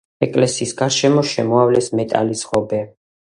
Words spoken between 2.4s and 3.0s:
ღობე.